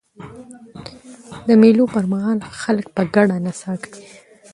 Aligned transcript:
د 1.47 1.49
مېلو 1.61 1.85
پر 1.93 2.05
مهال 2.13 2.39
خلک 2.61 2.85
په 2.95 3.01
ګډه 3.15 3.37
نڅا 3.45 3.73
کوي. 3.83 4.03